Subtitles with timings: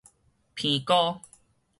[0.55, 1.21] 鼻膏